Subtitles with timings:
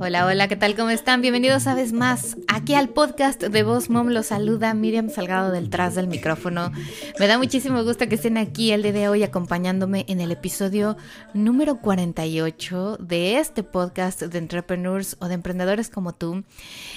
[0.00, 0.76] Hola, hola, ¿qué tal?
[0.76, 1.22] ¿Cómo están?
[1.22, 4.06] Bienvenidos una vez más aquí al podcast de Voz Mom.
[4.10, 6.70] Los saluda Miriam Salgado del Tras del micrófono.
[7.18, 10.96] Me da muchísimo gusto que estén aquí el día de hoy acompañándome en el episodio
[11.34, 16.44] número 48 de este podcast de entrepreneurs o de emprendedores como tú.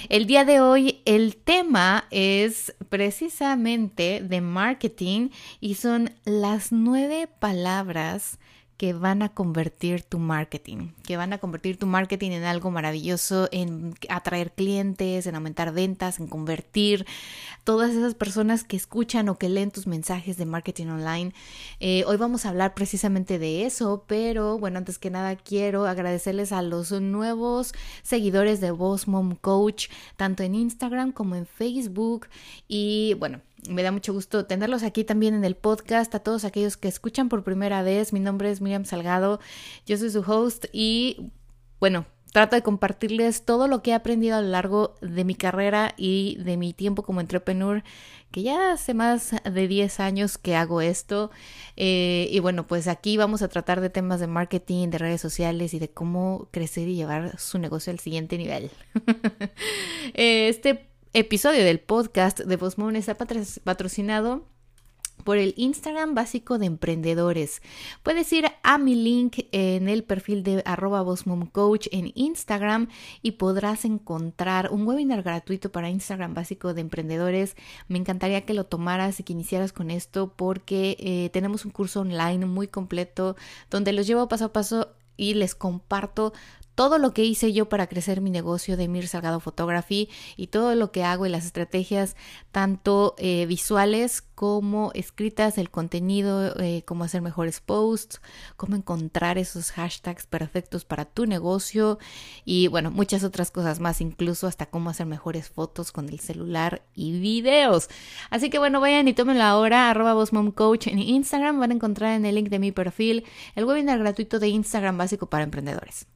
[0.08, 8.38] El día de hoy el tema es precisamente de marketing y son las nueve palabras
[8.82, 13.48] que van a convertir tu marketing, que van a convertir tu marketing en algo maravilloso,
[13.52, 17.06] en atraer clientes, en aumentar ventas, en convertir
[17.62, 21.32] todas esas personas que escuchan o que leen tus mensajes de marketing online.
[21.78, 26.50] Eh, hoy vamos a hablar precisamente de eso, pero bueno, antes que nada quiero agradecerles
[26.50, 32.26] a los nuevos seguidores de Boss Mom Coach, tanto en Instagram como en Facebook.
[32.66, 36.14] Y bueno, me da mucho gusto tenerlos aquí también en el podcast.
[36.14, 39.40] A todos aquellos que escuchan por primera vez, mi nombre es Miriam Salgado,
[39.86, 41.30] yo soy su host y
[41.80, 45.94] bueno, trato de compartirles todo lo que he aprendido a lo largo de mi carrera
[45.96, 47.84] y de mi tiempo como entrepreneur,
[48.30, 51.30] que ya hace más de 10 años que hago esto.
[51.76, 55.74] Eh, y bueno, pues aquí vamos a tratar de temas de marketing, de redes sociales
[55.74, 58.70] y de cómo crecer y llevar su negocio al siguiente nivel.
[60.14, 64.46] este episodio del podcast de Bosmon está patrocinado
[65.24, 67.60] por el Instagram básico de emprendedores.
[68.02, 71.04] Puedes ir a mi link en el perfil de arroba
[71.52, 72.88] Coach en Instagram
[73.20, 77.56] y podrás encontrar un webinar gratuito para Instagram básico de emprendedores.
[77.88, 82.00] Me encantaría que lo tomaras y que iniciaras con esto porque eh, tenemos un curso
[82.00, 83.36] online muy completo
[83.70, 86.32] donde los llevo paso a paso y les comparto
[86.74, 90.74] todo lo que hice yo para crecer mi negocio de Mir Salgado Photography y todo
[90.74, 92.16] lo que hago y las estrategias
[92.50, 98.20] tanto eh, visuales como escritas, el contenido, eh, cómo hacer mejores posts,
[98.56, 101.98] cómo encontrar esos hashtags perfectos para tu negocio
[102.44, 106.82] y bueno, muchas otras cosas más, incluso hasta cómo hacer mejores fotos con el celular
[106.94, 107.88] y videos.
[108.30, 110.12] Así que bueno, vayan y tómenlo ahora, arroba
[110.54, 114.38] Coach en Instagram, van a encontrar en el link de mi perfil el webinar gratuito
[114.38, 116.06] de Instagram básico para emprendedores.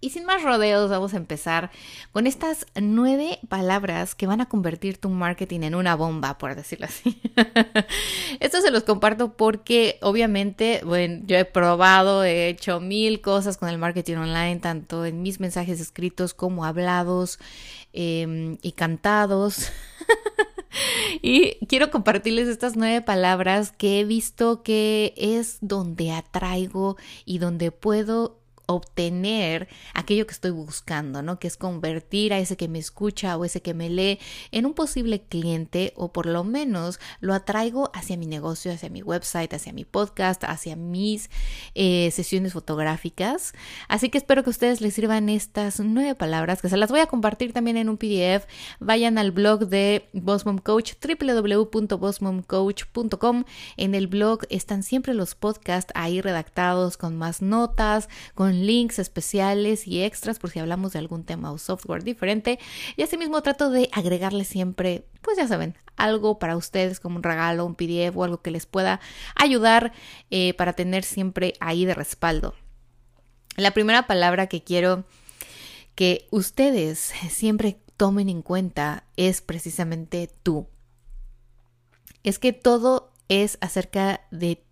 [0.00, 1.72] Y sin más rodeos, vamos a empezar
[2.12, 6.86] con estas nueve palabras que van a convertir tu marketing en una bomba, por decirlo
[6.86, 7.20] así.
[8.40, 13.68] Esto se los comparto porque obviamente, bueno, yo he probado, he hecho mil cosas con
[13.70, 17.40] el marketing online, tanto en mis mensajes escritos como hablados
[17.92, 19.72] em, y cantados.
[21.22, 27.72] y quiero compartirles estas nueve palabras que he visto que es donde atraigo y donde
[27.72, 28.37] puedo
[28.70, 31.38] obtener aquello que estoy buscando, ¿no?
[31.38, 34.18] Que es convertir a ese que me escucha o ese que me lee
[34.52, 39.02] en un posible cliente o por lo menos lo atraigo hacia mi negocio, hacia mi
[39.02, 41.30] website, hacia mi podcast, hacia mis
[41.74, 43.54] eh, sesiones fotográficas.
[43.88, 47.00] Así que espero que a ustedes les sirvan estas nueve palabras que se las voy
[47.00, 48.44] a compartir también en un PDF.
[48.80, 53.44] Vayan al blog de Bossmom Coach, www.bossmomcoach.com.
[53.78, 59.86] En el blog están siempre los podcasts ahí redactados con más notas, con links especiales
[59.86, 62.58] y extras por si hablamos de algún tema o software diferente.
[62.96, 67.66] Y asimismo trato de agregarle siempre, pues ya saben, algo para ustedes como un regalo,
[67.66, 69.00] un PDF o algo que les pueda
[69.34, 69.92] ayudar
[70.30, 72.54] eh, para tener siempre ahí de respaldo.
[73.56, 75.04] La primera palabra que quiero
[75.94, 80.68] que ustedes siempre tomen en cuenta es precisamente tú.
[82.22, 84.64] Es que todo es acerca de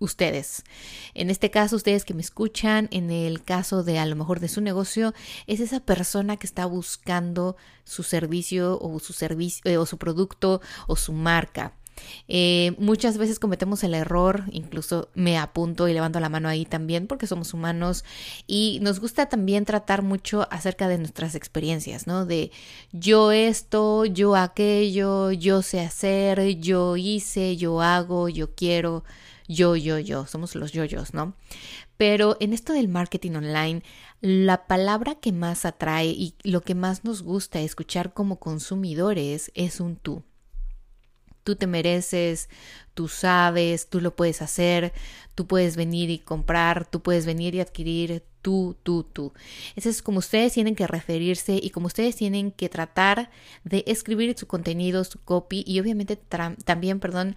[0.00, 0.64] ustedes.
[1.14, 4.48] En este caso, ustedes que me escuchan, en el caso de a lo mejor de
[4.48, 5.14] su negocio,
[5.46, 10.60] es esa persona que está buscando su servicio o su servicio eh, o su producto
[10.86, 11.72] o su marca.
[12.28, 17.06] Eh, muchas veces cometemos el error, incluso me apunto y levanto la mano ahí también
[17.06, 18.04] porque somos humanos
[18.46, 22.26] y nos gusta también tratar mucho acerca de nuestras experiencias, ¿no?
[22.26, 22.50] De
[22.92, 29.04] yo esto, yo aquello, yo sé hacer, yo hice, yo hago, yo quiero
[29.48, 31.34] yo, yo, yo, somos los yoyos, ¿no?
[31.96, 33.82] Pero en esto del marketing online
[34.20, 39.80] La palabra que más atrae y lo que más nos gusta escuchar como consumidores es
[39.80, 40.22] un tú.
[41.44, 42.48] Tú te mereces,
[42.94, 44.92] tú sabes, tú lo puedes hacer,
[45.36, 49.32] tú puedes venir y comprar, tú puedes venir y adquirir, tú, tú, tú.
[49.76, 53.30] Eso es como ustedes tienen que referirse y como ustedes tienen que tratar
[53.64, 57.36] de escribir su contenido, su copy y obviamente también, perdón,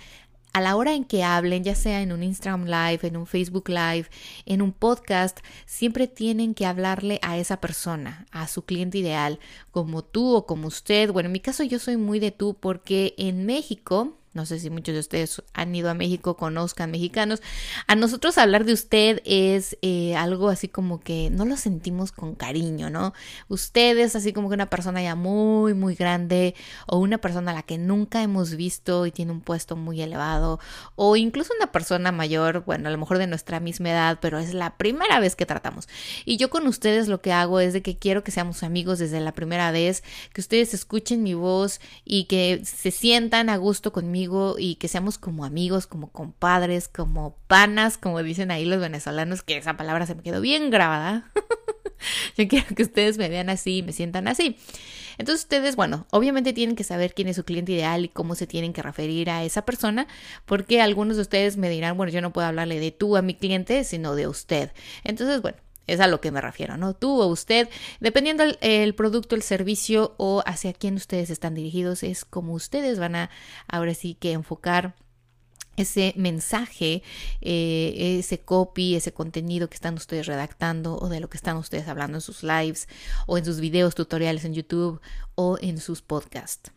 [0.53, 3.69] a la hora en que hablen, ya sea en un Instagram Live, en un Facebook
[3.69, 4.07] Live,
[4.45, 9.39] en un podcast, siempre tienen que hablarle a esa persona, a su cliente ideal,
[9.71, 11.11] como tú o como usted.
[11.11, 14.69] Bueno, en mi caso yo soy muy de tú porque en México no sé si
[14.69, 17.41] muchos de ustedes han ido a México, conozcan mexicanos.
[17.87, 22.35] A nosotros hablar de usted es eh, algo así como que no lo sentimos con
[22.35, 23.13] cariño, ¿no?
[23.47, 26.53] Usted es así como que una persona ya muy, muy grande
[26.85, 30.59] o una persona a la que nunca hemos visto y tiene un puesto muy elevado
[30.95, 34.53] o incluso una persona mayor, bueno, a lo mejor de nuestra misma edad, pero es
[34.53, 35.87] la primera vez que tratamos.
[36.23, 39.19] Y yo con ustedes lo que hago es de que quiero que seamos amigos desde
[39.21, 40.03] la primera vez,
[40.33, 44.18] que ustedes escuchen mi voz y que se sientan a gusto conmigo
[44.57, 49.57] y que seamos como amigos, como compadres, como panas, como dicen ahí los venezolanos, que
[49.57, 51.31] esa palabra se me quedó bien grabada.
[52.37, 54.57] Yo quiero que ustedes me vean así y me sientan así.
[55.17, 58.47] Entonces ustedes, bueno, obviamente tienen que saber quién es su cliente ideal y cómo se
[58.47, 60.07] tienen que referir a esa persona,
[60.45, 63.33] porque algunos de ustedes me dirán, bueno, yo no puedo hablarle de tú a mi
[63.33, 64.71] cliente, sino de usted.
[65.03, 65.57] Entonces, bueno,
[65.93, 66.93] es a lo que me refiero, ¿no?
[66.93, 67.69] Tú o usted,
[67.99, 73.15] dependiendo el, producto, el servicio o hacia quién ustedes están dirigidos, es como ustedes van
[73.15, 73.29] a
[73.67, 74.95] ahora sí que enfocar
[75.77, 77.03] ese mensaje,
[77.41, 81.87] eh, ese copy, ese contenido que están ustedes redactando o de lo que están ustedes
[81.87, 82.87] hablando en sus lives
[83.27, 84.99] o en sus videos tutoriales en YouTube
[85.35, 86.71] o en sus podcasts.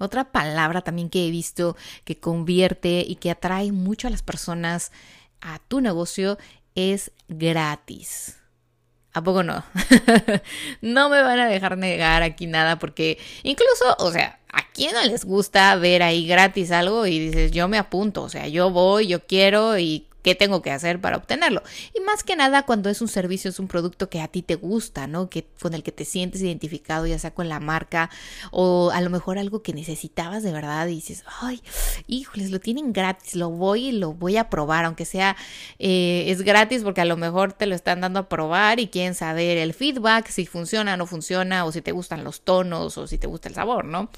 [0.00, 4.92] Otra palabra también que he visto que convierte y que atrae mucho a las personas
[5.40, 6.38] a tu negocio
[6.80, 8.36] es gratis.
[9.12, 9.64] ¿A poco no?
[10.82, 15.02] no me van a dejar negar aquí nada porque incluso, o sea, ¿a quién no
[15.02, 19.08] les gusta ver ahí gratis algo y dices, yo me apunto, o sea, yo voy,
[19.08, 21.62] yo quiero y qué tengo que hacer para obtenerlo.
[21.94, 24.54] Y más que nada cuando es un servicio, es un producto que a ti te
[24.54, 25.30] gusta, ¿no?
[25.30, 28.10] Que con el que te sientes identificado, ya sea con la marca
[28.50, 31.62] o a lo mejor algo que necesitabas de verdad y dices, ay,
[32.06, 35.36] híjoles, lo tienen gratis, lo voy y lo voy a probar, aunque sea
[35.78, 39.14] eh, es gratis porque a lo mejor te lo están dando a probar y quieren
[39.14, 43.06] saber el feedback, si funciona o no funciona, o si te gustan los tonos o
[43.06, 44.10] si te gusta el sabor, ¿no?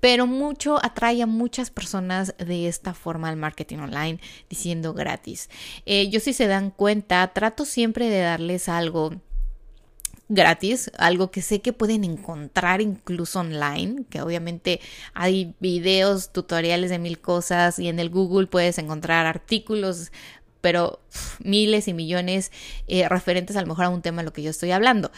[0.00, 5.48] Pero mucho atrae a muchas personas de esta forma al marketing online diciendo gratis.
[5.86, 9.12] Eh, yo si se dan cuenta, trato siempre de darles algo
[10.28, 14.80] gratis, algo que sé que pueden encontrar incluso online, que obviamente
[15.14, 20.12] hay videos, tutoriales de mil cosas y en el Google puedes encontrar artículos
[20.60, 21.00] pero
[21.40, 22.52] miles y millones
[22.86, 25.10] eh, referentes a lo mejor a un tema a lo que yo estoy hablando.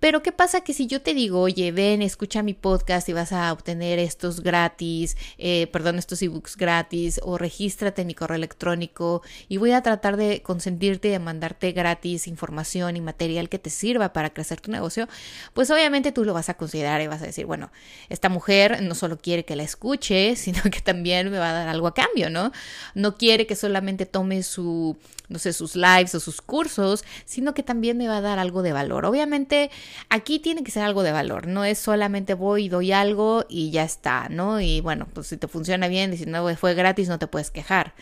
[0.00, 3.32] Pero ¿qué pasa que si yo te digo, oye, ven, escucha mi podcast y vas
[3.32, 9.22] a obtener estos gratis, eh, perdón, estos ebooks gratis, o regístrate en mi correo electrónico
[9.48, 14.12] y voy a tratar de consentirte de mandarte gratis información y material que te sirva
[14.12, 15.08] para crecer tu negocio,
[15.54, 17.70] pues obviamente tú lo vas a considerar y vas a decir, bueno,
[18.08, 21.68] esta mujer no solo quiere que la escuche, sino que también me va a dar
[21.68, 22.52] algo a cambio, ¿no?
[22.94, 24.95] No quiere que solamente tome su
[25.28, 28.62] no sé, sus lives o sus cursos, sino que también me va a dar algo
[28.62, 29.04] de valor.
[29.04, 29.70] Obviamente
[30.08, 33.70] aquí tiene que ser algo de valor, no es solamente voy y doy algo y
[33.70, 34.60] ya está, ¿no?
[34.60, 37.50] Y bueno, pues si te funciona bien y si no fue gratis no te puedes
[37.50, 37.94] quejar.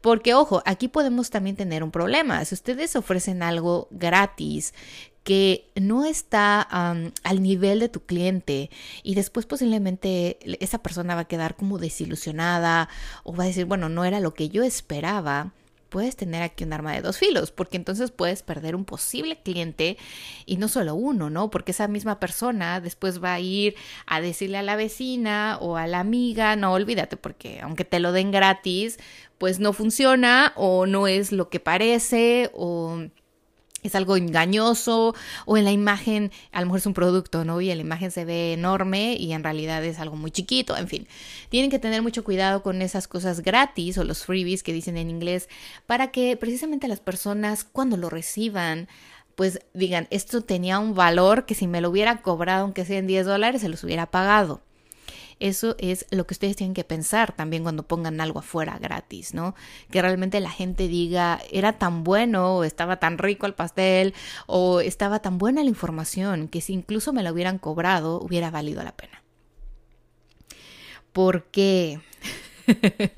[0.00, 2.44] Porque ojo, aquí podemos también tener un problema.
[2.44, 4.74] Si ustedes ofrecen algo gratis,
[5.24, 8.70] que no está al nivel de tu cliente
[9.02, 12.88] y después posiblemente esa persona va a quedar como desilusionada
[13.22, 15.52] o va a decir, bueno, no era lo que yo esperaba,
[15.92, 19.98] puedes tener aquí un arma de dos filos, porque entonces puedes perder un posible cliente
[20.46, 21.50] y no solo uno, ¿no?
[21.50, 23.74] Porque esa misma persona después va a ir
[24.06, 28.12] a decirle a la vecina o a la amiga, no, olvídate, porque aunque te lo
[28.12, 28.98] den gratis,
[29.36, 33.08] pues no funciona o no es lo que parece o
[33.82, 35.14] es algo engañoso
[35.46, 37.60] o en la imagen a lo mejor es un producto, ¿no?
[37.60, 40.88] Y en la imagen se ve enorme y en realidad es algo muy chiquito, en
[40.88, 41.08] fin.
[41.48, 45.10] Tienen que tener mucho cuidado con esas cosas gratis o los freebies que dicen en
[45.10, 45.48] inglés
[45.86, 48.88] para que precisamente las personas cuando lo reciban
[49.34, 53.06] pues digan, esto tenía un valor que si me lo hubiera cobrado aunque sea en
[53.06, 54.60] 10 dólares se los hubiera pagado.
[55.42, 59.56] Eso es lo que ustedes tienen que pensar también cuando pongan algo afuera gratis, ¿no?
[59.90, 64.14] Que realmente la gente diga, era tan bueno, o estaba tan rico el pastel,
[64.46, 68.84] o estaba tan buena la información, que si incluso me lo hubieran cobrado, hubiera valido
[68.84, 69.20] la pena.
[71.12, 71.98] ¿Por qué?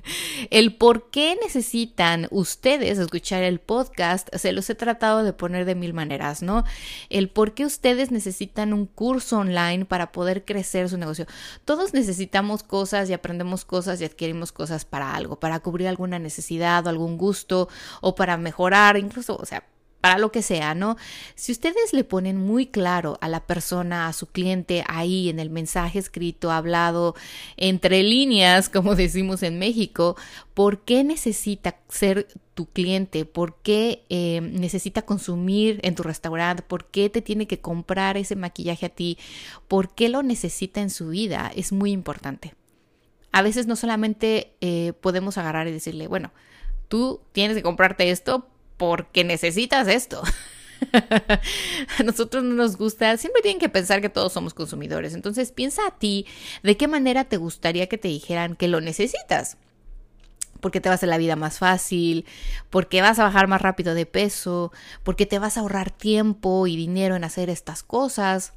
[0.50, 5.74] el por qué necesitan ustedes escuchar el podcast, se los he tratado de poner de
[5.74, 6.64] mil maneras, ¿no?
[7.10, 11.26] El por qué ustedes necesitan un curso online para poder crecer su negocio.
[11.64, 16.86] Todos necesitamos cosas y aprendemos cosas y adquirimos cosas para algo, para cubrir alguna necesidad
[16.86, 17.68] o algún gusto
[18.00, 19.64] o para mejorar, incluso, o sea,
[20.04, 20.98] para lo que sea, ¿no?
[21.34, 25.48] Si ustedes le ponen muy claro a la persona, a su cliente ahí en el
[25.48, 27.14] mensaje escrito, hablado,
[27.56, 30.14] entre líneas, como decimos en México,
[30.52, 36.84] por qué necesita ser tu cliente, por qué eh, necesita consumir en tu restaurante, por
[36.90, 39.16] qué te tiene que comprar ese maquillaje a ti,
[39.68, 42.52] por qué lo necesita en su vida, es muy importante.
[43.32, 46.30] A veces no solamente eh, podemos agarrar y decirle, bueno,
[46.88, 50.22] tú tienes que comprarte esto porque necesitas esto.
[51.98, 55.14] a nosotros no nos gusta, siempre tienen que pensar que todos somos consumidores.
[55.14, 56.26] Entonces piensa a ti
[56.62, 59.56] de qué manera te gustaría que te dijeran que lo necesitas.
[60.60, 62.24] Porque te va a la vida más fácil,
[62.70, 66.76] porque vas a bajar más rápido de peso, porque te vas a ahorrar tiempo y
[66.76, 68.54] dinero en hacer estas cosas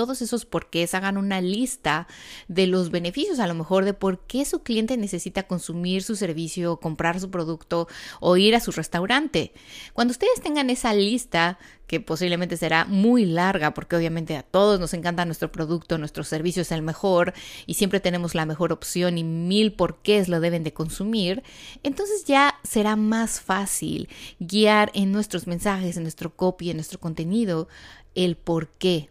[0.00, 2.08] todos esos porqués, hagan una lista
[2.48, 6.78] de los beneficios, a lo mejor de por qué su cliente necesita consumir su servicio,
[6.78, 7.86] comprar su producto
[8.18, 9.52] o ir a su restaurante.
[9.92, 14.94] Cuando ustedes tengan esa lista, que posiblemente será muy larga, porque obviamente a todos nos
[14.94, 17.34] encanta nuestro producto, nuestro servicio es el mejor
[17.66, 21.42] y siempre tenemos la mejor opción y mil porqués lo deben de consumir,
[21.82, 27.68] entonces ya será más fácil guiar en nuestros mensajes, en nuestro copy, en nuestro contenido,
[28.14, 29.10] el por qué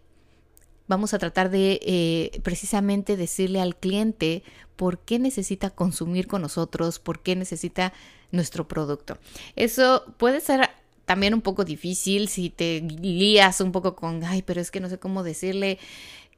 [0.90, 4.44] vamos a tratar de eh, precisamente decirle al cliente
[4.76, 7.94] por qué necesita consumir con nosotros, por qué necesita
[8.32, 9.18] nuestro producto.
[9.56, 10.70] Eso puede ser
[11.06, 14.90] también un poco difícil si te lías un poco con, ay, pero es que no
[14.90, 15.80] sé cómo decirle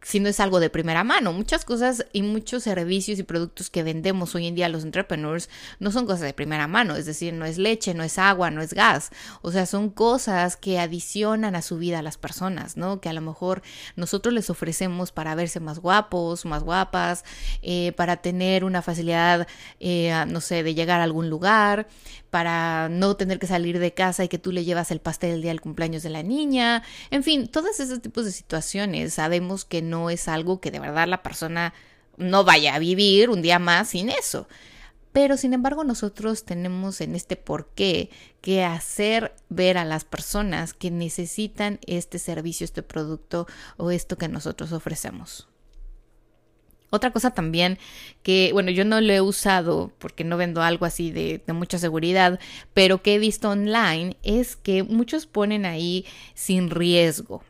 [0.02, 1.34] si no es algo de primera mano.
[1.34, 5.92] Muchas cosas y muchos servicios y productos que vendemos hoy en día los entrepreneurs no
[5.92, 8.74] son cosas de primera mano, es decir, no es leche, no es agua, no es
[8.74, 9.12] gas.
[9.42, 13.00] O sea, son cosas que adicionan a su vida a las personas, ¿no?
[13.00, 13.62] Que a lo mejor
[13.96, 17.24] nosotros les ofrecemos para verse más guapos, más guapas,
[17.62, 19.48] eh, para tener una facilidad,
[19.80, 21.88] eh, no sé, de llegar a algún lugar,
[22.32, 25.42] para no tener que salir de casa y que tú le llevas el pastel el
[25.42, 26.82] día del cumpleaños de la niña.
[27.12, 31.08] En fin, todos esos tipos de situaciones sabemos que no es algo que de verdad
[31.08, 31.74] la persona
[32.18, 34.48] no vaya a vivir un día más sin eso.
[35.12, 38.10] Pero sin embargo nosotros tenemos en este porqué
[38.40, 43.46] que hacer ver a las personas que necesitan este servicio, este producto
[43.76, 45.51] o esto que nosotros ofrecemos.
[46.92, 47.80] Otra cosa también
[48.22, 52.38] que, bueno, yo no lo he usado porque no vendo algo así de, mucha seguridad,
[52.74, 56.06] pero que he visto online es que muchos ponen ahí
[56.36, 57.44] sin riesgo.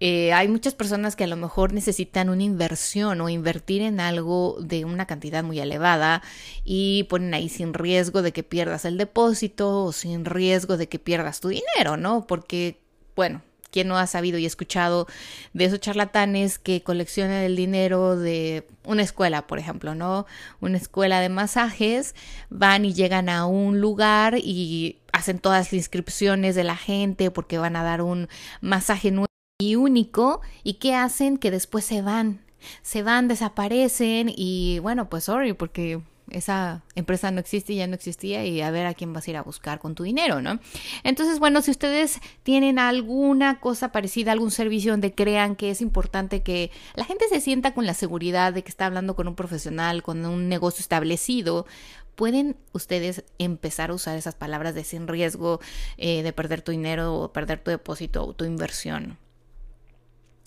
[0.00, 4.56] Eh, hay muchas personas que a lo mejor necesitan una inversión o invertir en algo
[4.60, 6.22] de una cantidad muy elevada
[6.64, 10.98] y ponen ahí sin riesgo de que pierdas el depósito o sin riesgo de que
[10.98, 12.26] pierdas tu dinero, ¿no?
[12.26, 12.80] Porque,
[13.14, 15.06] bueno, ¿Quién no ha sabido y escuchado
[15.52, 20.26] de esos charlatanes que coleccionan el dinero de una escuela, por ejemplo, ¿no?
[20.60, 22.14] Una escuela de masajes,
[22.48, 27.58] van y llegan a un lugar y hacen todas las inscripciones de la gente porque
[27.58, 28.28] van a dar un
[28.60, 29.26] masaje nuevo
[29.60, 30.40] y único.
[30.64, 32.40] Y qué hacen que después se van,
[32.82, 36.00] se van, desaparecen y bueno, pues sorry porque
[36.30, 39.36] esa empresa no existe, ya no existía y a ver a quién vas a ir
[39.36, 40.60] a buscar con tu dinero, ¿no?
[41.04, 46.42] Entonces, bueno, si ustedes tienen alguna cosa parecida, algún servicio donde crean que es importante
[46.42, 50.02] que la gente se sienta con la seguridad de que está hablando con un profesional,
[50.02, 51.66] con un negocio establecido,
[52.14, 55.60] pueden ustedes empezar a usar esas palabras de sin riesgo
[55.96, 59.18] eh, de perder tu dinero o perder tu depósito o tu inversión.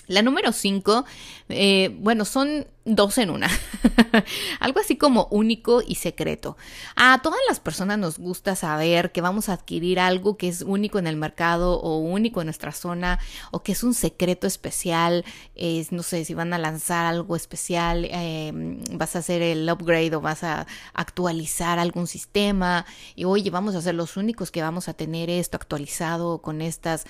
[0.07, 1.05] La número 5,
[1.50, 3.50] eh, bueno, son dos en una.
[4.60, 6.57] Algo así como único y secreto.
[6.98, 11.00] A todas las personas nos gusta saber que vamos a adquirir algo que es único
[11.00, 13.19] en el mercado o único en nuestra zona
[13.51, 15.24] o que es un secreto especial.
[15.91, 20.22] no sé si van a lanzar algo especial, em, vas a hacer el upgrade o
[20.22, 24.93] vas a actualizar algún sistema y oye, vamos a ser los únicos que vamos a
[24.93, 27.05] tener esto actualizado con estas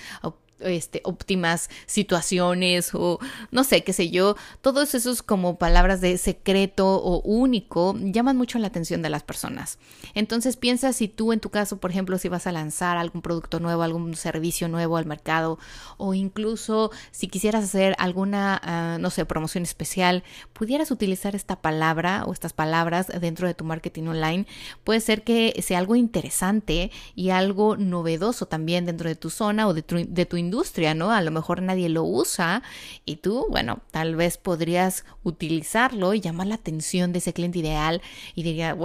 [0.64, 3.20] este, óptimas situaciones o
[3.52, 8.60] no sé, qué sé yo, todos esos como palabras de secreto o único llaman mucho
[8.60, 9.80] la atención de las personas.
[10.14, 13.60] Entonces piensa si tú en tu caso, por ejemplo, si vas a lanzar algún producto
[13.60, 15.60] nuevo, algún servicio nuevo al mercado
[15.98, 22.24] o incluso si quisieras hacer alguna, ah, no sé, promoción especial, pudieras utilizar esta palabra
[22.26, 24.46] o estas palabras dentro de tu marketing online.
[24.84, 29.74] Puede ser que sea algo interesante y algo novedoso también dentro de tu zona o
[29.74, 31.12] de tu, de tu industria industria, ¿no?
[31.12, 32.62] A lo mejor nadie lo usa
[33.06, 38.02] y tú, bueno, tal vez podrías utilizarlo y llamar la atención de ese cliente ideal
[38.36, 38.78] y diría,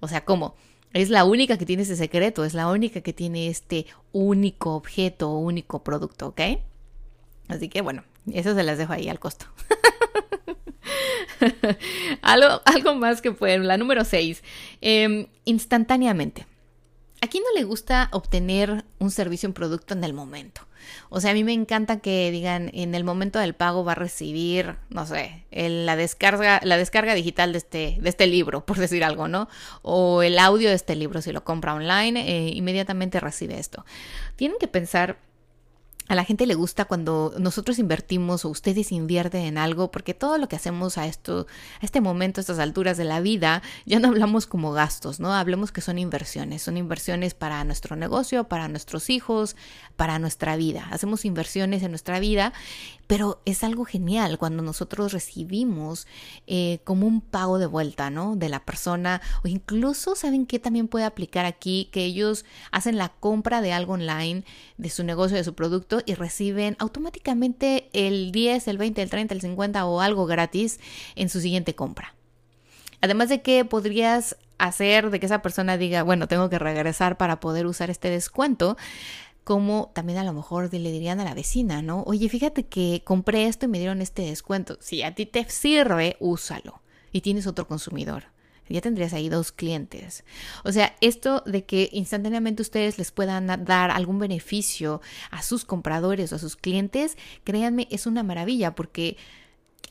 [0.00, 0.54] o sea, ¿cómo?
[0.92, 5.30] Es la única que tiene ese secreto, es la única que tiene este único objeto
[5.30, 6.40] único producto, ¿ok?
[7.48, 9.46] Así que bueno, eso se las dejo ahí al costo.
[12.22, 13.66] algo, algo, más que pueden.
[13.66, 14.42] La número 6.
[14.80, 16.46] Em, instantáneamente.
[17.20, 20.60] ¿A quién no le gusta obtener un servicio, un producto en el momento?
[21.08, 23.94] O sea, a mí me encanta que digan en el momento del pago va a
[23.96, 29.04] recibir, no sé, la descarga, la descarga digital de este, de este libro, por decir
[29.04, 29.48] algo, ¿no?
[29.82, 33.84] O el audio de este libro, si lo compra online, eh, inmediatamente recibe esto.
[34.36, 35.18] Tienen que pensar
[36.06, 40.36] a la gente le gusta cuando nosotros invertimos o ustedes invierten en algo, porque todo
[40.36, 41.46] lo que hacemos a esto,
[41.80, 45.32] a este momento, a estas alturas de la vida, ya no hablamos como gastos, ¿no?
[45.32, 49.56] Hablemos que son inversiones, son inversiones para nuestro negocio, para nuestros hijos,
[49.96, 50.86] para nuestra vida.
[50.90, 52.52] Hacemos inversiones en nuestra vida,
[53.06, 56.06] pero es algo genial cuando nosotros recibimos
[56.46, 58.36] eh, como un pago de vuelta, ¿no?
[58.36, 61.88] De la persona, o incluso, ¿saben qué también puede aplicar aquí?
[61.92, 64.44] Que ellos hacen la compra de algo online,
[64.76, 69.34] de su negocio, de su producto, y reciben automáticamente el 10, el 20, el 30,
[69.34, 70.80] el 50 o algo gratis
[71.16, 72.14] en su siguiente compra.
[73.00, 77.40] Además de que podrías hacer de que esa persona diga, bueno, tengo que regresar para
[77.40, 78.76] poder usar este descuento,
[79.44, 82.02] como también a lo mejor le dirían a la vecina, ¿no?
[82.02, 84.78] Oye, fíjate que compré esto y me dieron este descuento.
[84.80, 86.80] Si a ti te sirve, úsalo.
[87.12, 88.24] Y tienes otro consumidor
[88.68, 90.24] ya tendrías ahí dos clientes.
[90.64, 96.32] O sea, esto de que instantáneamente ustedes les puedan dar algún beneficio a sus compradores
[96.32, 99.16] o a sus clientes, créanme, es una maravilla porque...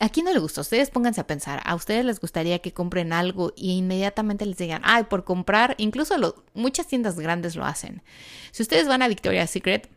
[0.00, 0.60] ¿A quién no le gusta?
[0.60, 1.62] Ustedes pónganse a pensar.
[1.64, 5.74] ¿A ustedes les gustaría que compren algo y inmediatamente les digan, ay, por comprar?
[5.78, 6.14] Incluso
[6.52, 8.02] muchas tiendas grandes lo hacen.
[8.50, 9.88] Si ustedes van a Victoria's Secret,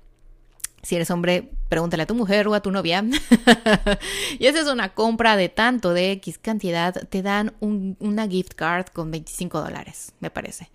[0.84, 3.04] si eres hombre, pregúntale a tu mujer o a tu novia.
[4.40, 8.86] y esa es una compra de tanto, de X cantidad, te dan una gift card
[8.94, 10.70] con 25 dólares, me parece.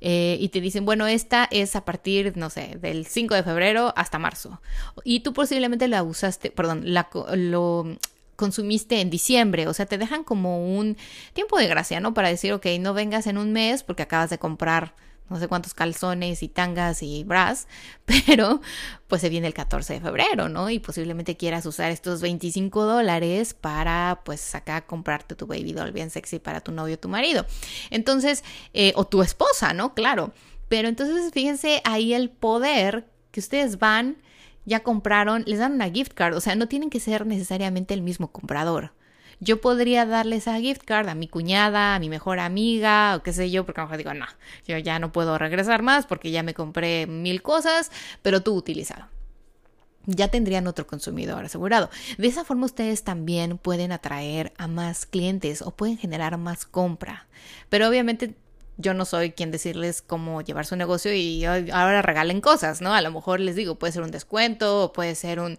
[0.00, 3.92] Eh, y te dicen, bueno, esta es a partir, no sé, del 5 de febrero
[3.96, 4.62] hasta marzo.
[5.04, 7.98] Y tú posiblemente la usaste, perdón, la, lo
[8.38, 10.96] consumiste en diciembre, o sea, te dejan como un
[11.32, 12.14] tiempo de gracia, ¿no?
[12.14, 14.94] Para decir, ok, no vengas en un mes porque acabas de comprar
[15.28, 17.66] no sé cuántos calzones y tangas y bras,
[18.04, 18.60] pero
[19.08, 20.70] pues se viene el 14 de febrero, ¿no?
[20.70, 26.10] Y posiblemente quieras usar estos 25 dólares para pues acá comprarte tu baby doll bien
[26.10, 27.44] sexy para tu novio o tu marido.
[27.90, 29.94] Entonces, eh, o tu esposa, ¿no?
[29.94, 30.32] Claro.
[30.68, 34.16] Pero entonces fíjense ahí el poder que ustedes van,
[34.68, 38.02] ya compraron, les dan una gift card, o sea, no tienen que ser necesariamente el
[38.02, 38.92] mismo comprador
[39.40, 43.32] yo podría darle esa gift card a mi cuñada, a mi mejor amiga, o qué
[43.32, 44.26] sé yo, porque a lo mejor digo, no,
[44.66, 47.90] yo ya no puedo regresar más porque ya me compré mil cosas,
[48.22, 49.06] pero tú utilizado
[50.10, 51.90] ya tendrían otro consumidor asegurado.
[52.16, 57.28] De esa forma ustedes también pueden atraer a más clientes o pueden generar más compra.
[57.68, 58.34] Pero obviamente
[58.78, 62.94] yo no soy quien decirles cómo llevar su negocio y ahora regalen cosas, ¿no?
[62.94, 65.58] A lo mejor les digo, puede ser un descuento puede ser un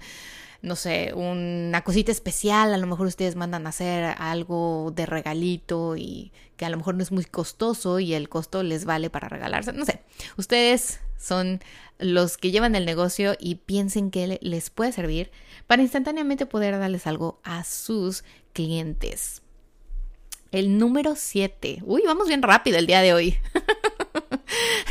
[0.61, 5.95] no sé, una cosita especial, a lo mejor ustedes mandan a hacer algo de regalito
[5.95, 9.29] y que a lo mejor no es muy costoso y el costo les vale para
[9.29, 10.01] regalarse, no sé,
[10.35, 11.61] ustedes son
[11.97, 15.31] los que llevan el negocio y piensen que les puede servir
[15.67, 19.38] para instantáneamente poder darles algo a sus clientes.
[20.51, 21.83] El número 7.
[21.85, 23.37] Uy, vamos bien rápido el día de hoy.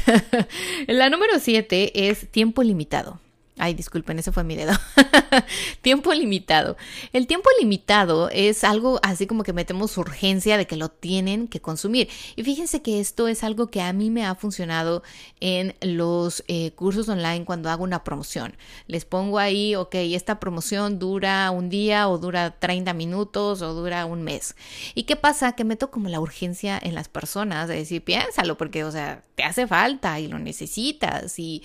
[0.86, 3.20] La número 7 es tiempo limitado.
[3.58, 4.72] Ay, disculpen, ese fue mi dedo.
[5.82, 6.76] tiempo limitado.
[7.12, 11.60] El tiempo limitado es algo así como que metemos urgencia de que lo tienen que
[11.60, 12.08] consumir.
[12.36, 15.02] Y fíjense que esto es algo que a mí me ha funcionado
[15.40, 18.56] en los eh, cursos online cuando hago una promoción.
[18.86, 24.06] Les pongo ahí, ok, esta promoción dura un día o dura 30 minutos o dura
[24.06, 24.56] un mes.
[24.94, 25.52] ¿Y qué pasa?
[25.52, 29.44] Que meto como la urgencia en las personas de decir, piénsalo, porque, o sea, te
[29.44, 31.38] hace falta y lo necesitas.
[31.38, 31.62] Y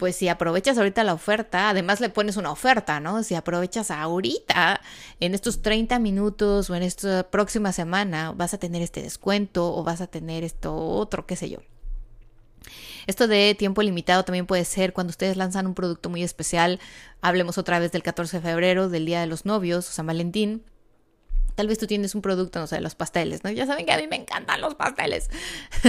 [0.00, 3.22] pues si aprovechas ahorita la oferta, además le pones una oferta, ¿no?
[3.22, 4.80] Si aprovechas ahorita,
[5.20, 9.84] en estos 30 minutos o en esta próxima semana, vas a tener este descuento o
[9.84, 11.58] vas a tener esto otro, qué sé yo.
[13.06, 16.80] Esto de tiempo limitado también puede ser cuando ustedes lanzan un producto muy especial.
[17.20, 20.64] Hablemos otra vez del 14 de febrero, del Día de los Novios, o San Valentín.
[21.56, 23.50] Tal vez tú tienes un producto, no sé, los pasteles, ¿no?
[23.50, 25.28] Ya saben que a mí me encantan los pasteles.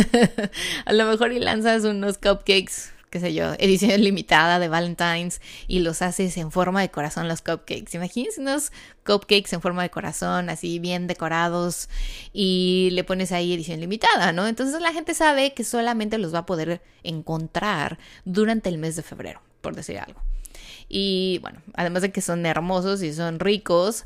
[0.86, 5.80] a lo mejor y lanzas unos cupcakes qué sé yo, edición limitada de Valentine's y
[5.80, 7.93] los haces en forma de corazón los cupcakes.
[7.93, 8.71] Imagínense unos
[9.06, 11.89] cupcakes en forma de corazón, así bien decorados
[12.34, 14.47] y le pones ahí edición limitada, ¿no?
[14.47, 19.04] Entonces la gente sabe que solamente los va a poder encontrar durante el mes de
[19.04, 20.21] febrero, por decir algo.
[20.88, 24.06] Y bueno, además de que son hermosos y son ricos,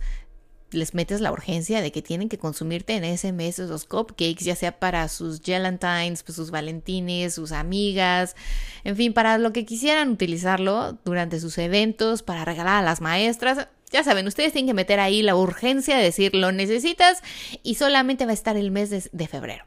[0.72, 4.56] les metes la urgencia de que tienen que consumirte en ese mes esos cupcakes, ya
[4.56, 8.36] sea para sus Gelantines, pues sus Valentines, sus amigas,
[8.84, 13.68] en fin, para lo que quisieran utilizarlo durante sus eventos, para regalar a las maestras.
[13.92, 17.22] Ya saben, ustedes tienen que meter ahí la urgencia de decir lo necesitas
[17.64, 19.66] y solamente va a estar el mes de febrero.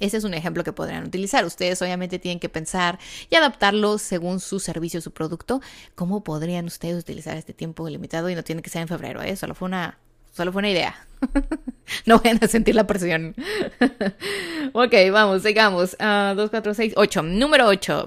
[0.00, 1.44] Ese es un ejemplo que podrían utilizar.
[1.44, 2.98] Ustedes obviamente tienen que pensar
[3.30, 5.60] y adaptarlo según su servicio, su producto.
[5.94, 8.28] ¿Cómo podrían ustedes utilizar este tiempo limitado?
[8.28, 9.36] Y no tiene que ser en febrero, ¿eh?
[9.36, 9.98] Solo fue una,
[10.32, 11.06] solo fue una idea.
[12.06, 13.34] no vayan a sentir la presión.
[14.72, 15.96] ok, vamos, sigamos.
[16.00, 17.22] Uh, 2, 4, 6, 8.
[17.22, 18.06] Número 8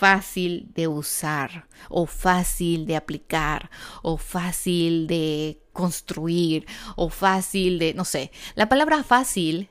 [0.00, 3.70] fácil de usar o fácil de aplicar
[4.02, 6.64] o fácil de construir
[6.96, 9.68] o fácil de, no sé, la palabra fácil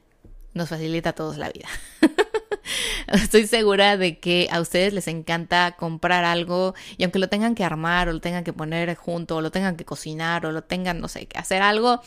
[0.60, 1.68] nos facilita a todos la vida.
[3.08, 7.64] Estoy segura de que a ustedes les encanta comprar algo y aunque lo tengan que
[7.64, 11.00] armar o lo tengan que poner junto o lo tengan que cocinar o lo tengan,
[11.00, 12.02] no sé, que hacer algo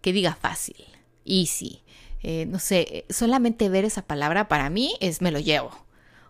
[0.00, 0.86] que diga fácil,
[1.26, 1.82] easy.
[2.22, 5.83] Eh, no sé, solamente ver esa palabra para mí es me lo llevo.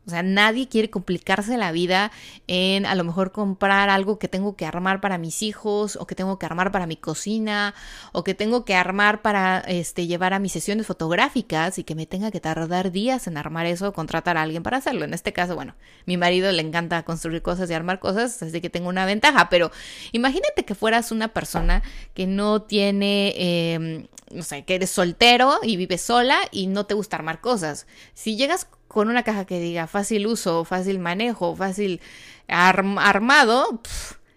[0.07, 2.13] O sea, nadie quiere complicarse la vida
[2.47, 6.15] en a lo mejor comprar algo que tengo que armar para mis hijos o que
[6.15, 7.75] tengo que armar para mi cocina
[8.13, 12.07] o que tengo que armar para este llevar a mis sesiones fotográficas y que me
[12.07, 15.05] tenga que tardar días en armar eso o contratar a alguien para hacerlo.
[15.05, 18.69] En este caso, bueno, mi marido le encanta construir cosas y armar cosas, así que
[18.69, 19.71] tengo una ventaja, pero
[20.13, 25.77] imagínate que fueras una persona que no tiene em, no sé, que eres soltero y
[25.77, 27.87] vives sola y no te gusta armar cosas.
[28.13, 32.01] Si llegas con una caja que diga fácil uso, fácil manejo, fácil
[32.47, 33.81] armado,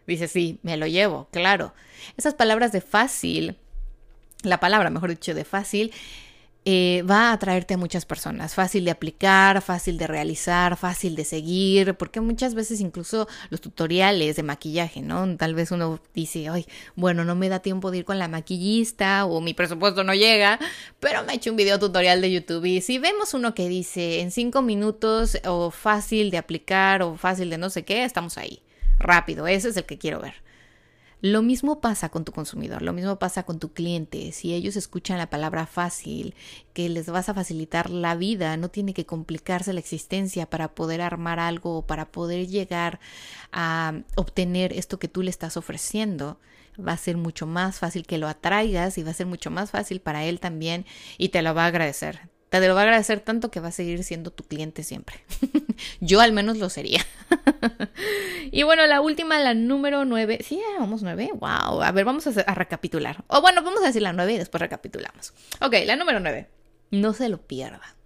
[0.07, 1.73] dice sí, me lo llevo, claro.
[2.17, 3.57] Esas palabras de fácil,
[4.43, 5.93] la palabra, mejor dicho, de fácil,
[6.69, 8.53] eh, va a atraerte a muchas personas.
[8.53, 14.35] Fácil de aplicar, fácil de realizar, fácil de seguir, porque muchas veces incluso los tutoriales
[14.35, 15.37] de maquillaje, ¿no?
[15.37, 16.65] Tal vez uno dice, ay,
[16.97, 20.59] bueno, no me da tiempo de ir con la maquillista o mi presupuesto no llega,
[20.99, 24.19] pero me he hecho un video tutorial de YouTube y si vemos uno que dice
[24.19, 28.61] en cinco minutos o fácil de aplicar o fácil de no sé qué, estamos ahí.
[28.99, 30.33] Rápido, ese es el que quiero ver.
[31.21, 34.31] Lo mismo pasa con tu consumidor, lo mismo pasa con tu cliente.
[34.31, 36.35] Si ellos escuchan la palabra fácil,
[36.73, 41.01] que les vas a facilitar la vida, no tiene que complicarse la existencia para poder
[41.01, 42.99] armar algo o para poder llegar
[43.51, 46.39] a obtener esto que tú le estás ofreciendo.
[46.79, 49.71] Va a ser mucho más fácil que lo atraigas y va a ser mucho más
[49.71, 50.85] fácil para él también
[51.17, 52.29] y te lo va a agradecer.
[52.49, 55.17] Te lo va a agradecer tanto que va a seguir siendo tu cliente siempre.
[55.99, 57.05] Yo al menos lo sería.
[58.51, 60.39] y bueno, la última, la número nueve.
[60.47, 61.29] Sí, vamos nueve.
[61.33, 61.81] Wow.
[61.81, 63.23] A ver, vamos a, a, recapitular.
[63.27, 65.33] O bueno, vamos a decir la nueve y después recapitulamos.
[65.59, 66.47] Ok, la número nueve.
[66.89, 67.97] No se lo pierda.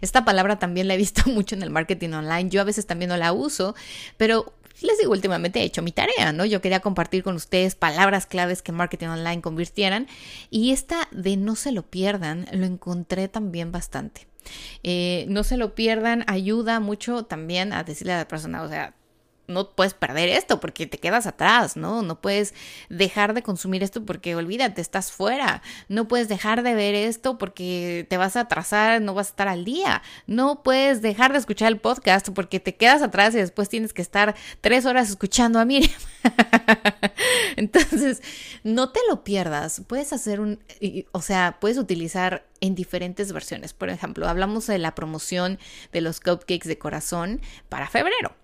[0.00, 2.50] Esta palabra también la he visto mucho en el marketing online.
[2.50, 3.74] Yo a veces también no la uso,
[4.16, 6.44] pero les digo, últimamente he hecho mi tarea, ¿no?
[6.44, 10.06] Yo quería compartir con ustedes palabras claves que marketing online convirtieran
[10.50, 14.26] y esta de no se lo pierdan lo encontré también bastante.
[14.82, 18.94] Eh, no se lo pierdan, ayuda mucho también a decirle a la persona, o sea,
[19.48, 22.02] no puedes perder esto porque te quedas atrás, ¿no?
[22.02, 22.54] No puedes
[22.88, 25.62] dejar de consumir esto porque olvídate, estás fuera.
[25.88, 29.48] No puedes dejar de ver esto porque te vas a atrasar, no vas a estar
[29.48, 30.02] al día.
[30.26, 34.02] No puedes dejar de escuchar el podcast porque te quedas atrás y después tienes que
[34.02, 35.98] estar tres horas escuchando a Miriam.
[37.56, 38.22] Entonces,
[38.64, 39.82] no te lo pierdas.
[39.86, 40.60] Puedes hacer un,
[41.12, 43.72] o sea, puedes utilizar en diferentes versiones.
[43.72, 45.58] Por ejemplo, hablamos de la promoción
[45.92, 48.36] de los cupcakes de corazón para febrero.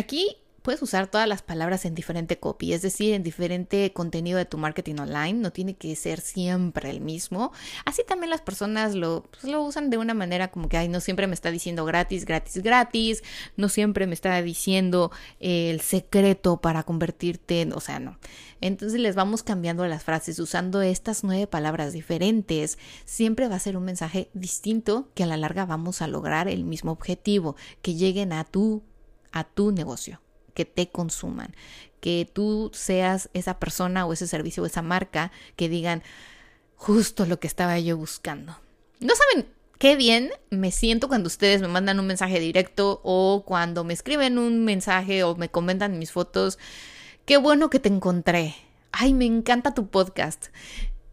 [0.00, 4.46] Aquí puedes usar todas las palabras en diferente copy, es decir, en diferente contenido de
[4.46, 7.52] tu marketing online, no tiene que ser siempre el mismo.
[7.84, 11.26] Así también las personas lo, pues, usan de una manera como que, ay, no siempre
[11.26, 13.22] me está diciendo gratis, gratis, gratis,
[13.58, 18.18] no siempre me está diciendo el secreto para convertirte en, o sea, no.
[18.62, 22.78] Entonces les vamos cambiando las frases usando estas nueve palabras diferentes.
[23.04, 26.64] Siempre va a ser un mensaje distinto que a la larga vamos a lograr el
[26.64, 28.82] mismo objetivo, que lleguen a tu
[29.32, 30.20] a tu negocio,
[30.54, 31.54] que te consuman,
[32.00, 36.02] que tú seas esa persona o ese servicio o esa marca que digan
[36.76, 38.56] justo lo que estaba yo buscando.
[39.00, 39.46] No saben
[39.78, 44.38] qué bien me siento cuando ustedes me mandan un mensaje directo o cuando me escriben
[44.38, 46.58] un mensaje o me comentan mis fotos.
[47.24, 48.54] Qué bueno que te encontré.
[48.92, 50.46] Ay, me encanta tu podcast.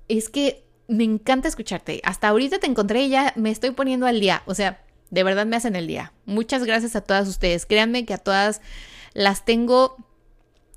[0.07, 2.01] Es que me encanta escucharte.
[2.03, 4.43] Hasta ahorita te encontré y ya me estoy poniendo al día.
[4.45, 6.13] O sea, de verdad me hacen el día.
[6.25, 7.65] Muchas gracias a todas ustedes.
[7.65, 8.61] Créanme que a todas
[9.13, 9.97] las tengo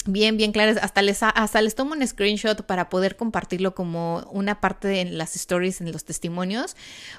[0.06, 0.78] bien, bien claras.
[0.82, 5.36] Hasta les, hasta les tomo un screenshot para poder compartirlo como una parte de las
[5.36, 6.76] stories, en los testimonios,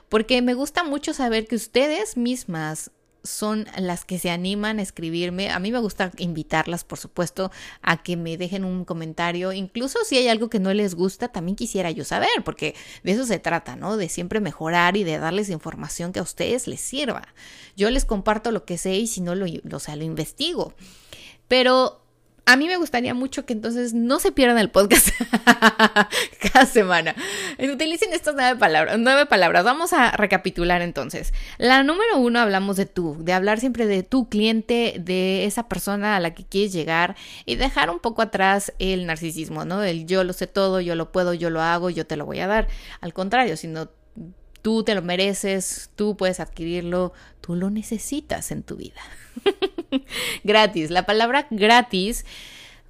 [0.10, 2.92] porque me gusta mucho saber que ustedes mismas
[3.24, 5.50] son las que se animan a escribirme.
[5.50, 9.52] A mí me gusta invitarlas, por supuesto, a que me dejen un comentario.
[9.52, 13.26] Incluso si hay algo que no les gusta, también quisiera yo saber, porque de eso
[13.26, 13.98] se trata, ¿no?
[13.98, 17.28] De siempre mejorar y de darles información que a ustedes les sirva.
[17.76, 20.74] Yo les comparto lo que sé y si no lo, lo, sea, lo investigo.
[21.48, 22.01] Pero
[22.46, 25.10] a mí me gustaría mucho que entonces no se pierdan el podcast
[26.54, 27.16] cada semana.
[27.60, 29.64] Utilicen estas nueve palabras, nueve palabras.
[29.64, 31.34] Vamos a recapitular entonces.
[31.58, 36.16] La número uno hablamos de tú, de hablar siempre de tu cliente, de esa persona
[36.16, 39.84] a la que quieres llegar y dejar un poco atrás el narcisismo, ¿no?
[39.84, 42.40] El yo lo sé todo, yo lo puedo, yo lo hago, yo te lo voy
[42.40, 42.68] a dar.
[43.02, 43.90] Al contrario, sino
[44.62, 49.02] tú te lo mereces, tú puedes adquirirlo, tú lo necesitas en tu vida.
[50.44, 50.90] gratis.
[50.90, 52.26] La palabra gratis,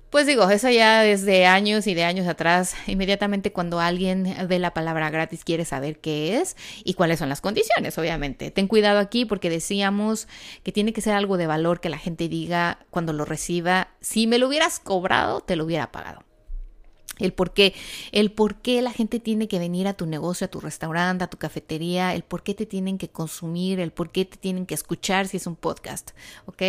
[0.09, 4.73] pues digo, eso ya desde años y de años atrás, inmediatamente cuando alguien ve la
[4.73, 8.51] palabra gratis quiere saber qué es y cuáles son las condiciones, obviamente.
[8.51, 10.27] Ten cuidado aquí porque decíamos
[10.63, 14.27] que tiene que ser algo de valor que la gente diga cuando lo reciba, si
[14.27, 16.23] me lo hubieras cobrado, te lo hubiera pagado
[17.21, 17.73] el por qué,
[18.12, 21.29] el por qué la gente tiene que venir a tu negocio, a tu restaurante, a
[21.29, 24.73] tu cafetería, el por qué te tienen que consumir, el por qué te tienen que
[24.73, 26.12] escuchar si es un podcast,
[26.45, 26.62] ¿ok?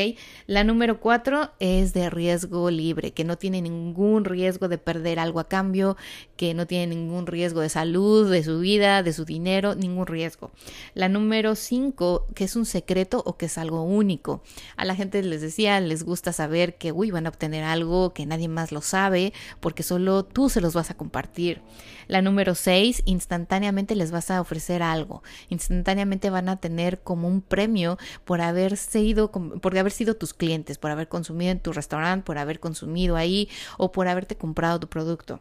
[0.46, 5.40] La número cuatro es de riesgo libre, que no tiene ningún riesgo de perder algo
[5.40, 5.96] a cambio,
[6.36, 10.50] que no tiene ningún riesgo de salud, de su vida, de su dinero, ningún riesgo.
[10.94, 14.42] La número cinco, que es un secreto o que es algo único.
[14.76, 18.26] A la gente les decía, les gusta saber que, uy, van a obtener algo que
[18.26, 21.62] nadie más lo sabe, porque solo tú se los vas a compartir.
[22.08, 25.22] La número 6, instantáneamente les vas a ofrecer algo.
[25.48, 30.78] Instantáneamente van a tener como un premio por haber sido, por haber sido tus clientes,
[30.78, 34.88] por haber consumido en tu restaurante, por haber consumido ahí o por haberte comprado tu
[34.88, 35.40] producto.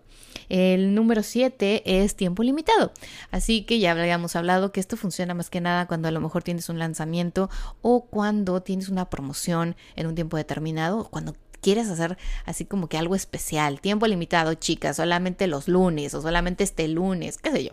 [0.50, 2.92] El número 7 es tiempo limitado.
[3.32, 6.44] Así que ya habíamos hablado que esto funciona más que nada cuando a lo mejor
[6.44, 7.50] tienes un lanzamiento
[7.82, 12.98] o cuando tienes una promoción en un tiempo determinado, cuando quieres hacer así como que
[12.98, 17.72] algo especial, tiempo limitado, chicas, solamente los lunes o solamente este lunes, qué sé yo.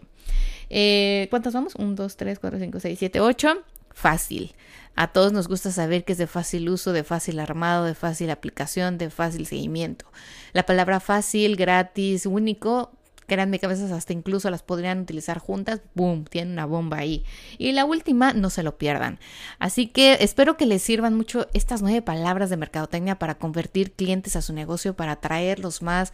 [0.70, 1.74] Eh, ¿Cuántos vamos?
[1.74, 3.64] 1, 2, 3, 4, 5, 6, 7, 8.
[3.90, 4.54] Fácil.
[4.94, 8.30] A todos nos gusta saber que es de fácil uso, de fácil armado, de fácil
[8.30, 10.06] aplicación, de fácil seguimiento.
[10.52, 12.92] La palabra fácil, gratis, único
[13.28, 15.82] Créanme que a veces hasta incluso las podrían utilizar juntas.
[15.94, 16.24] ¡Boom!
[16.24, 17.24] Tienen una bomba ahí.
[17.58, 19.20] Y la última, no se lo pierdan.
[19.58, 24.34] Así que espero que les sirvan mucho estas nueve palabras de mercadotecnia para convertir clientes
[24.34, 26.12] a su negocio, para atraerlos más,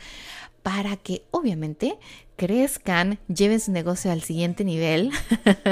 [0.65, 1.99] para que obviamente
[2.37, 5.11] crezcan, lleven su negocio al siguiente nivel.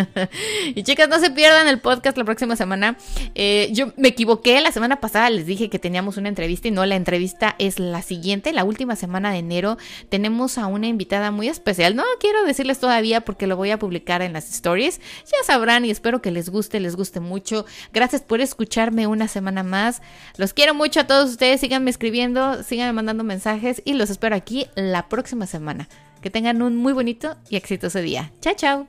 [0.74, 2.96] y chicas, no se pierdan el podcast la próxima semana.
[3.34, 6.86] Eh, yo me equivoqué, la semana pasada les dije que teníamos una entrevista y no,
[6.86, 9.76] la entrevista es la siguiente, la última semana de enero.
[10.08, 11.96] Tenemos a una invitada muy especial.
[11.96, 15.00] No quiero decirles todavía porque lo voy a publicar en las stories.
[15.24, 17.66] Ya sabrán y espero que les guste, les guste mucho.
[17.92, 20.00] Gracias por escucharme una semana más.
[20.36, 21.60] Los quiero mucho a todos ustedes.
[21.60, 25.88] Síganme escribiendo, síganme mandando mensajes y los espero aquí la próxima semana.
[26.20, 28.32] Que tengan un muy bonito y exitoso día.
[28.40, 28.88] Chao, chao.